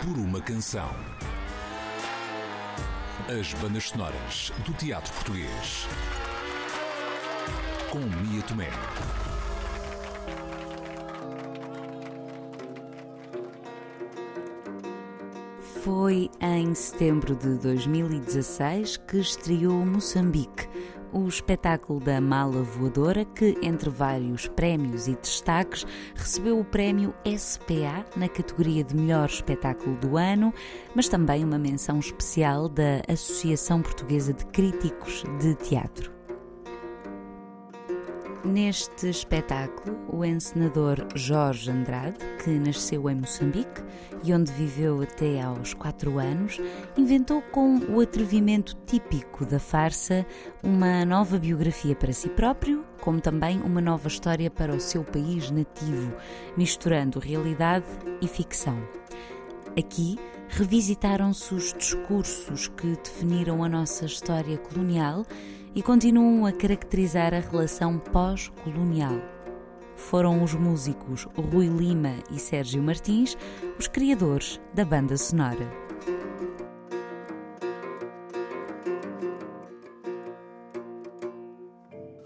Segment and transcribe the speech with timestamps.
[0.00, 0.90] por uma canção.
[3.28, 5.86] As bandas sonoras do teatro português.
[7.90, 8.70] Com Mia Tomé.
[15.84, 20.66] Foi em setembro de 2016 que estreou Moçambique,
[21.12, 28.04] o espetáculo da Mala Voadora, que, entre vários prémios e destaques, recebeu o prémio SPA
[28.16, 30.52] na categoria de melhor espetáculo do ano,
[30.94, 36.19] mas também uma menção especial da Associação Portuguesa de Críticos de Teatro.
[38.42, 43.82] Neste espetáculo, o encenador Jorge Andrade, que nasceu em Moçambique
[44.24, 46.58] e onde viveu até aos quatro anos,
[46.96, 50.24] inventou com o atrevimento típico da farsa
[50.62, 55.50] uma nova biografia para si próprio, como também uma nova história para o seu país
[55.50, 56.10] nativo,
[56.56, 57.86] misturando realidade
[58.22, 58.82] e ficção.
[59.78, 60.18] Aqui
[60.48, 65.26] revisitaram-se os discursos que definiram a nossa história colonial
[65.74, 69.20] e continuam a caracterizar a relação pós-colonial.
[69.96, 73.36] Foram os músicos Rui Lima e Sérgio Martins
[73.78, 75.70] os criadores da banda sonora.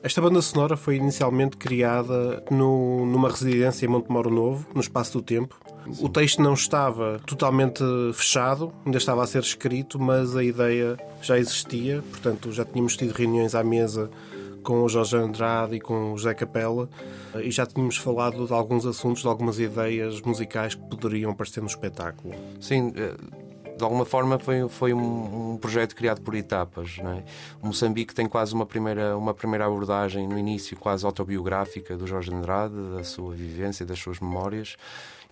[0.03, 5.23] Esta banda sonora foi inicialmente criada no, numa residência em Montemoro Novo, no Espaço do
[5.23, 5.59] Tempo.
[6.01, 7.83] O texto não estava totalmente
[8.15, 13.13] fechado, ainda estava a ser escrito, mas a ideia já existia, portanto já tínhamos tido
[13.13, 14.11] reuniões à mesa
[14.63, 16.89] com o Jorge Andrade e com o José Capella
[17.43, 21.67] e já tínhamos falado de alguns assuntos, de algumas ideias musicais que poderiam aparecer no
[21.67, 22.35] espetáculo.
[22.61, 23.15] Sim, eh,
[23.77, 26.99] de alguma forma foi, foi um, um, projeto criado por etapas.
[26.99, 27.25] Não é?
[27.63, 32.33] O Moçambique tem quase uma primeira, uma primeira abordagem no início quase autobiográfica do Jorge
[32.33, 34.77] Andrade, da sua vivência, das suas memórias,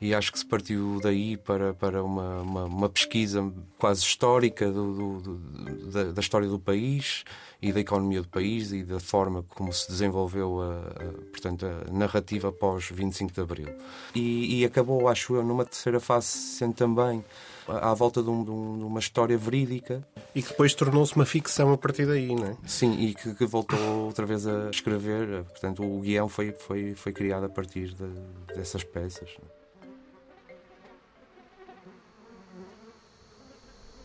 [0.03, 4.93] e acho que se partiu daí para, para uma, uma, uma pesquisa quase histórica do,
[4.93, 7.23] do, do, da, da, história do país
[7.63, 11.93] e da economia do país e da forma como se desenvolveu a, a portanto, a
[11.93, 13.69] narrativa após 25 de Abril.
[14.13, 17.25] E, e acabou, acho eu, numa terceira fase, sendo também
[17.69, 20.05] à volta de, um, de, uma história verídica.
[20.35, 22.57] E que depois tornou-se uma ficção a partir daí, não é?
[22.67, 25.45] Sim, e que, que, voltou outra vez a escrever.
[25.45, 29.31] Portanto, o guião foi, foi, foi criado a partir de, dessas peças.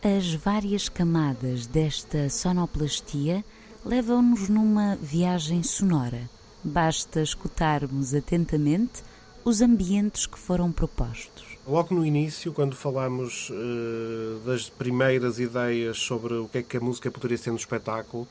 [0.02, 3.44] As várias camadas desta sonoplastia
[3.84, 6.30] levam-nos numa viagem sonora.
[6.62, 9.02] Basta escutarmos atentamente
[9.44, 11.58] os ambientes que foram propostos.
[11.66, 16.80] Logo no início, quando falámos uh, das primeiras ideias sobre o que é que a
[16.80, 18.22] música poderia ser no espetáculo,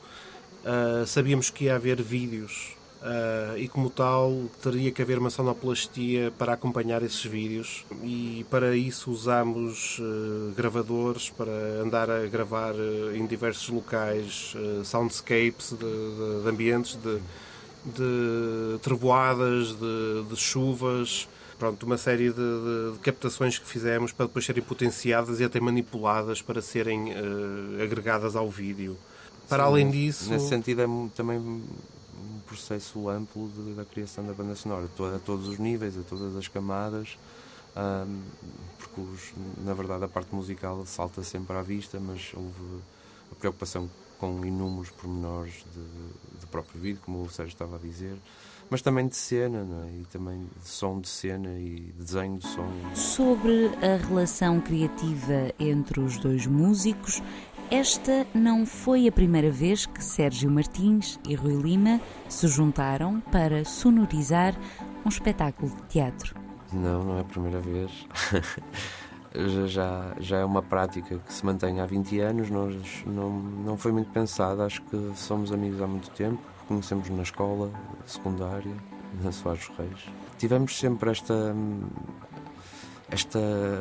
[0.64, 6.32] uh, sabíamos que ia haver vídeos uh, e, como tal, teria que haver uma sonoplastia
[6.38, 7.84] para acompanhar esses vídeos.
[8.02, 10.00] E para isso usámos
[10.56, 12.74] gravadores para andar a gravar
[13.14, 14.54] em diversos locais
[14.84, 17.18] soundscapes de, de, de ambientes, de,
[17.84, 21.28] de trevoadas, de, de chuvas
[21.58, 26.62] pronto, uma série de, captações que fizemos para depois serem potenciadas e até manipuladas para
[26.62, 28.96] serem uh, agregadas ao vídeo.
[29.48, 30.30] Para Sim, além disso.
[30.30, 30.86] Nesse sentido, é
[31.16, 31.62] também
[32.48, 36.34] processo amplo de, da criação da banda sonora, a, a todos os níveis, a todas
[36.36, 37.18] as camadas.
[37.76, 38.22] Um,
[38.78, 39.32] porque os,
[39.64, 42.82] na verdade a parte musical salta sempre à vista, mas houve
[43.30, 43.88] a preocupação
[44.18, 48.16] com inúmeros pormenores de, de próprio vídeo, como o Sérgio estava a dizer
[48.70, 50.00] mas também de cena, é?
[50.00, 52.68] e também de som de cena e desenho de som.
[52.94, 57.22] Sobre a relação criativa entre os dois músicos,
[57.70, 63.64] esta não foi a primeira vez que Sérgio Martins e Rui Lima se juntaram para
[63.64, 64.54] sonorizar
[65.04, 66.34] um espetáculo de teatro.
[66.72, 67.90] Não, não é a primeira vez.
[69.66, 72.74] já, já é uma prática que se mantém há 20 anos, nós
[73.06, 77.72] não, não foi muito pensada, acho que somos amigos há muito tempo conhecemos na escola
[78.04, 78.74] secundária,
[79.22, 80.04] na Soares Reis.
[80.36, 81.56] Tivemos sempre esta
[83.10, 83.38] esta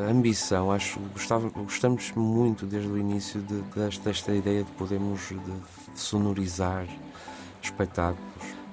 [0.10, 3.62] ambição, acho gostava, gostamos muito desde o início de,
[4.04, 6.88] desta, ideia de podermos de sonorizar
[7.62, 8.26] espetáculos.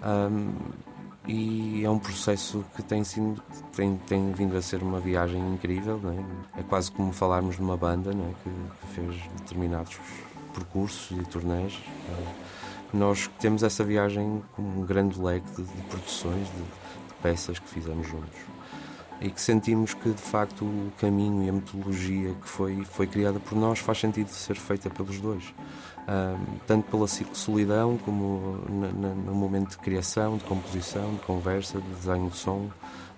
[0.05, 0.53] Um,
[1.27, 3.43] e é um processo que tem, sido,
[3.75, 5.99] tem, tem vindo a ser uma viagem incrível.
[6.57, 6.61] É?
[6.61, 6.62] é?
[6.62, 8.35] quase como falarmos de uma banda é?
[8.43, 9.99] que, que, fez determinados
[10.53, 11.81] percursos e turnés.
[12.93, 16.62] Nós temos essa viagem com um grande leque de, produções, de,
[17.23, 18.54] peças que fizemos juntos.
[19.25, 23.41] E que sentimos que, de facto, o caminho e a metodologia que foi, foi criada
[23.41, 25.55] por nós faz sentido ser feita pelos dois.
[26.06, 31.81] Um, tanto pela solidão como na, na, no momento de criação, de composição, de conversa,
[31.81, 32.69] de desenho de som.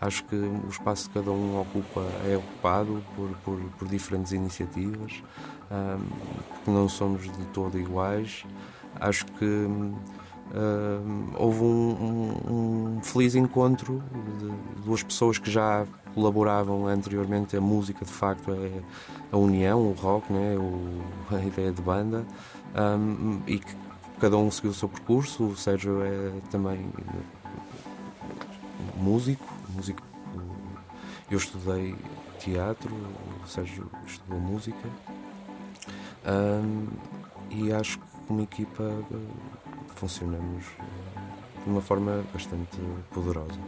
[0.00, 5.24] Acho que o espaço de cada um ocupa, é ocupado por, por, por diferentes iniciativas,
[5.72, 8.44] um, que não somos de todo iguais.
[9.00, 9.44] Acho que
[10.54, 14.02] um, houve um, um, um, feliz encontro
[14.38, 17.56] de duas pessoas que já colaboravam anteriormente.
[17.56, 18.82] A música, de facto, é
[19.32, 20.56] a união, o rock, né?
[20.56, 22.24] o, a ideia de banda,
[23.46, 23.74] e que
[24.20, 25.44] cada um seguiu o seu percurso.
[25.44, 26.88] O Sérgio é também
[28.96, 30.02] músico, músico.
[31.30, 31.96] Eu estudei
[32.38, 32.94] teatro,
[33.44, 34.88] o Sérgio estudou música.
[36.26, 36.86] Um,
[37.50, 38.84] e acho que como equipa
[39.96, 40.64] funcionamos
[41.64, 42.78] de uma forma bastante
[43.12, 43.58] poderosa.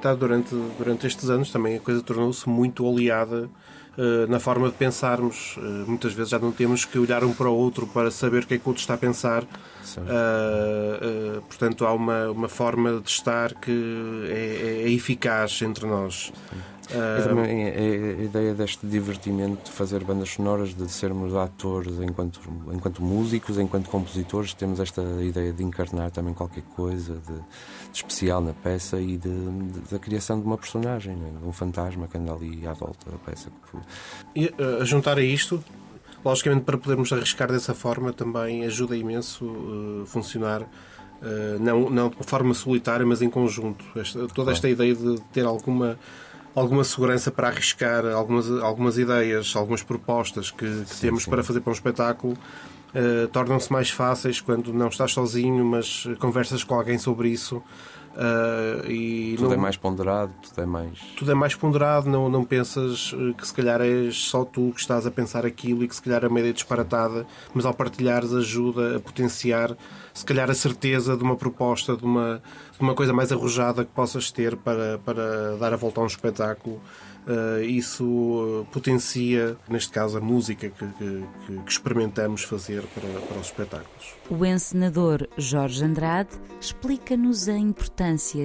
[0.00, 3.48] Tá, durante, durante estes anos também a coisa tornou-se muito oleada
[3.96, 5.56] uh, na forma de pensarmos.
[5.56, 8.46] Uh, muitas vezes já não temos que olhar um para o outro para saber o
[8.46, 9.42] que é que o outro está a pensar.
[9.42, 13.72] Uh, portanto, há uma, uma forma de estar que
[14.28, 16.32] é, é eficaz entre nós.
[16.50, 16.77] Sim.
[16.90, 17.28] Uh...
[17.28, 22.40] também a, ideia deste divertimento de fazer bandas sonoras, de sermos atores enquanto,
[22.72, 27.42] enquanto músicos, enquanto compositores, temos esta ideia de encarnar também qualquer coisa de, de
[27.92, 31.30] especial na peça e de, de, da criação de uma personagem, né?
[31.40, 33.50] de um fantasma que anda ali à volta da peça.
[34.34, 35.62] E uh, a juntar a isto,
[36.24, 40.62] logicamente para podermos arriscar dessa forma também ajuda imenso uh, funcionar.
[40.62, 43.84] Uh, não, não de forma solitária, mas em conjunto.
[43.96, 45.98] Esta, toda esta ideia de ter alguma
[46.58, 51.30] alguma segurança para arriscar algumas, algumas ideias, algumas propostas que, que sim, temos sim.
[51.30, 52.34] para fazer para um espetáculo.
[52.88, 57.62] Uh, tornam-se mais fáceis quando não estás sozinho, mas conversas com alguém sobre isso.
[58.14, 60.98] Uh, e tudo é não, é mais ponderado, tudo é mais.
[61.16, 64.80] Tudo é mais ponderado, não, não pensas eh, que se calhar és só tu que
[64.80, 67.24] estás a pensar aquilo e que se calhar é uma ideia disparatada,
[67.54, 69.76] mas ao partilhares ajuda a potenciar
[70.18, 73.92] se calhar a certeza de uma proposta, de uma, de uma coisa mais arrojada que
[73.92, 76.80] possas ter para, para dar a volta a um espetáculo.
[77.28, 83.46] Uh, isso potencia, neste caso, a música que, que, que experimentamos fazer para, para os
[83.46, 84.14] espetáculos.
[84.30, 87.97] O encenador Jorge Andrade explica-nos a importância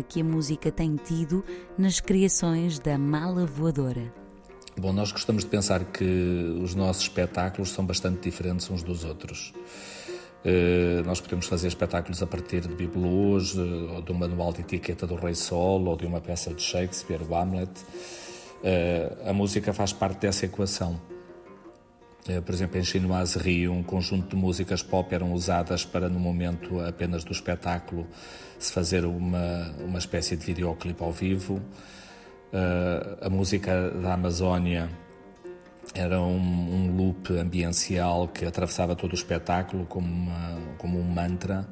[0.07, 1.43] que a música tem tido
[1.77, 4.11] nas criações da Mala Voadora.
[4.75, 6.03] Bom, nós gostamos de pensar que
[6.59, 9.53] os nossos espetáculos são bastante diferentes uns dos outros.
[10.43, 15.05] Eh, nós podemos fazer espetáculos a partir de bibelôs, ou de um manual de etiqueta
[15.05, 17.69] do Rei Sol, ou de uma peça de Shakespeare, o Hamlet.
[18.63, 20.99] Eh, a música faz parte dessa equação.
[22.27, 26.19] Eh, por exemplo, em Chinoise Rio, um conjunto de músicas pop eram usadas para, no
[26.19, 28.07] momento apenas do espetáculo,
[28.57, 31.61] se fazer uma, uma espécie de videoclipe ao vivo.
[33.19, 34.87] A música da Amazónia
[35.93, 41.67] era um, um, loop ambiental que atravessava todo o espetáculo como, uma, como um mantra.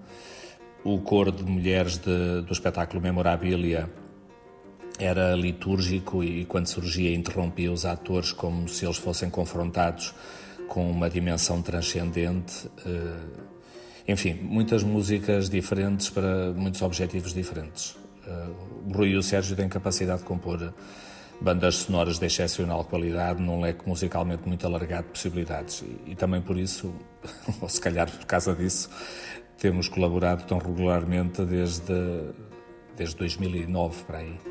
[0.84, 3.88] O coro de mulheres de, do espetáculo Memorabilia
[5.02, 10.14] era litúrgico e, quando surgia, interrompia os atores como se eles fossem confrontados
[10.68, 12.70] com uma dimensão transcendente.
[12.86, 13.52] Eh,
[14.08, 17.98] enfim, muitas músicas diferentes para muitos objetivos diferentes.
[18.28, 18.48] Eh,
[18.88, 20.74] o Rui e o Sérgio têm capacidade de compor
[21.42, 25.84] bandas sonoras de excepcional qualidade, num leque musicalmente muito alargado de possibilidades.
[26.06, 26.94] E também por isso,
[27.60, 28.88] ou se calhar por causa disso,
[29.58, 31.94] temos colaborado tão regularmente desde,
[32.96, 34.51] desde 2009 para aí.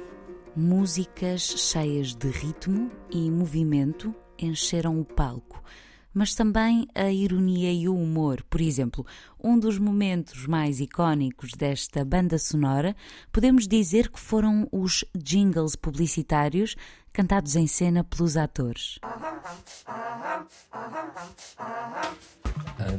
[0.63, 5.65] Músicas cheias de ritmo e movimento encheram o palco
[6.13, 8.43] mas também a ironia e o humor.
[8.51, 9.07] Por exemplo,
[9.43, 12.97] um dos momentos mais icónicos desta banda sonora
[13.33, 16.75] podemos dizer que foram os jingles publicitários
[17.13, 18.99] cantados em cena pelos atores.
[19.03, 20.45] Ah,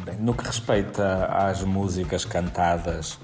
[0.06, 3.20] bem, no que respeita às músicas cantadas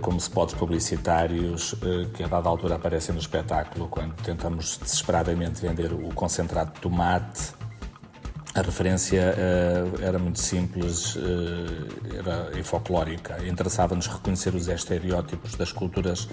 [0.00, 5.92] como spots publicitários uh, que a dada altura aparecem no espetáculo quando tentamos desesperadamente vender
[5.92, 7.52] o concentrado de tomate
[8.54, 11.16] a referência uh, era muito simples
[12.16, 13.44] era, e folclórica.
[13.46, 16.28] Interessava-nos reconhecer os estereótipos das culturas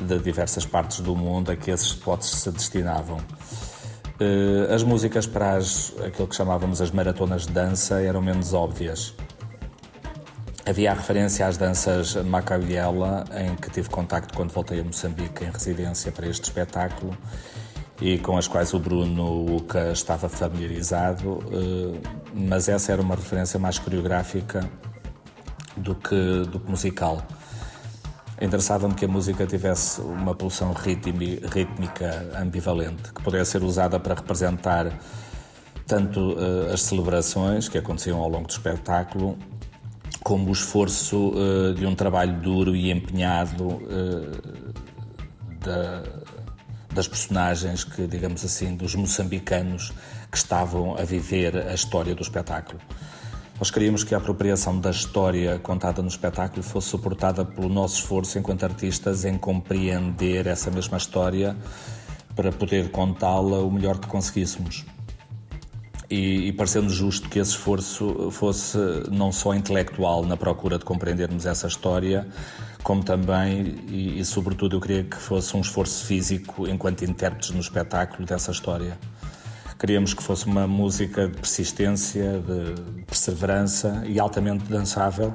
[0.00, 3.18] de diversas partes do mundo a que esses spots se destinavam.
[4.72, 9.14] As músicas para as, aquilo que chamávamos as maratonas de dança eram menos óbvias.
[10.64, 15.50] Havia a referência às danças Macaulhela, em que tive contacto quando voltei a Moçambique em
[15.50, 17.16] residência para este espetáculo
[18.00, 22.00] e com as quais o Bruno Uca estava familiarizado, eh,
[22.32, 24.68] mas essa era uma referência mais coreográfica
[25.76, 27.22] do que, do que musical.
[28.40, 34.98] Interessava-me que a música tivesse uma pulsão rítmica ambivalente, que pudesse ser usada para representar
[35.86, 39.38] tanto uh, as celebrações que aconteciam ao longo do espetáculo,
[40.32, 44.72] como o esforço uh, de um trabalho duro e empenhado uh,
[45.62, 46.02] da,
[46.90, 49.92] das personagens que, digamos assim, dos moçambicanos
[50.30, 52.80] que estavam a viver a história do espetáculo.
[53.58, 58.38] Nós queríamos que a apropriação da história contada no espetáculo fosse suportada pelo nosso esforço
[58.38, 61.54] enquanto artistas em compreender essa mesma história
[62.34, 64.86] para poder contá-la o melhor que conseguíssemos.
[66.12, 68.76] E, e parecendo justo que esse esforço fosse
[69.10, 72.28] não só intelectual na procura de compreendermos essa história,
[72.82, 77.60] como também e, e, sobretudo eu queria que fosse um esforço físico enquanto intérpretes no
[77.60, 78.98] espetáculo dessa história.
[79.78, 85.32] Queríamos que fosse uma música de persistência, de perseverança e altamente dançável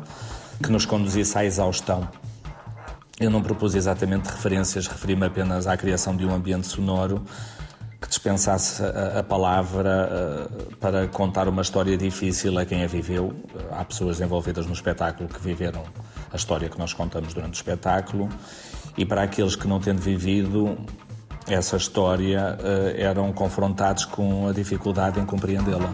[0.61, 2.07] que nos conduzisse à exaustão.
[3.19, 7.23] Eu não propus exatamente referências, referi-me apenas à criação de um ambiente sonoro
[8.01, 8.83] que dispensasse
[9.17, 10.09] a, palavra
[10.51, 13.33] uh, para contar uma história difícil a quem a viveu.
[13.71, 15.83] Há pessoas envolvidas no espetáculo que viveram
[16.31, 18.29] a história que nós contamos durante o espetáculo,
[18.97, 20.77] e para aqueles que não tendo vivido
[21.47, 25.93] essa história, uh, eram confrontados com a dificuldade em compreendê-la.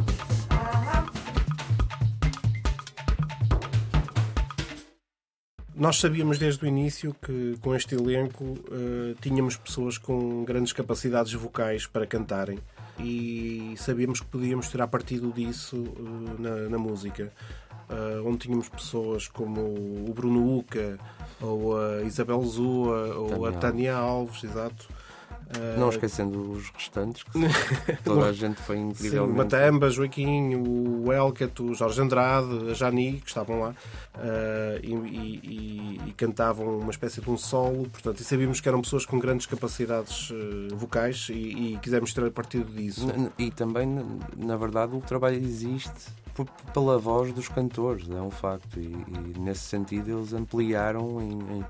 [5.83, 11.33] Nós sabíamos desde o início que com este elenco uh, tínhamos pessoas com grandes capacidades
[11.33, 12.57] vocais para cantarem
[12.97, 17.33] e sabíamos que podíamos tirar partido disso uh, na, na, música.
[17.89, 20.97] Uh, onde tínhamos pessoas como o Bruno Uca,
[21.41, 24.87] ou a Isabel Zua, ou Tânia a Tânia Alves, exato,
[25.77, 27.31] não esquecendo os restantes, que
[28.03, 29.31] toda a gente foi incrivelmente.
[29.31, 34.93] Sim, Matamba, Joaquim, o Elcat, o Jorge Andrade, a Jani, que estavam lá uh, e,
[34.93, 39.19] e, e, cantavam uma espécie de um solo, portanto, e sabíamos que eram pessoas com
[39.19, 43.07] grandes capacidades uh, vocais e, e quisemos ter partido disso.
[43.37, 43.87] E também,
[44.37, 45.91] na verdade, o trabalho existe
[46.73, 48.79] pela voz dos cantores, é um facto.
[48.79, 51.65] E, e nesse sentido eles ampliaram em, em,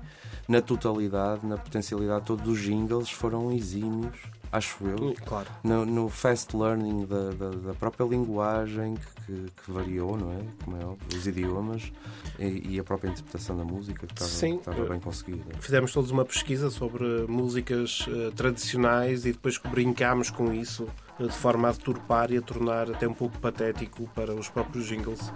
[0.48, 4.18] na totalidade, na potencialidade, todos os jingles foram exímios,
[4.54, 5.14] acho eu.
[5.26, 5.48] Claro.
[5.62, 8.94] No, no fast learning da, da, da própria linguagem
[9.26, 9.32] que,
[9.64, 10.38] que, variou, não é?
[10.64, 11.92] Como é óbvio, os idiomas
[12.38, 15.44] e, e, a própria interpretação da música que estava, Sim, estava bem conseguida.
[15.58, 20.86] Fizemos todos uma pesquisa sobre músicas uh, tradicionais e depois brincámos com isso
[21.18, 25.32] de forma a deturpar e a tornar até um pouco patético para os próprios jingles.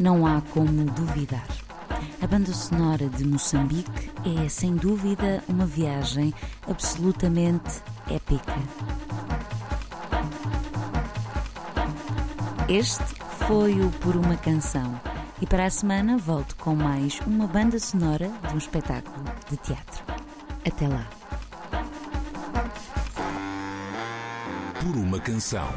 [0.00, 1.46] Não há como duvidar.
[2.20, 4.10] A banda sonora de Moçambique
[4.44, 6.32] é, sem dúvida, uma viagem
[6.68, 8.54] absolutamente épica.
[12.68, 13.04] Este
[13.46, 15.00] foi o Por uma Canção.
[15.40, 20.04] E para a semana volto com mais uma banda sonora de um espetáculo de teatro.
[20.66, 21.06] Até lá.
[24.88, 25.68] por uma canção.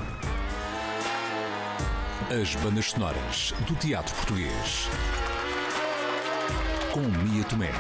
[2.41, 4.87] As bandas sonoras do teatro português.
[6.93, 7.71] Com Mia Tomé.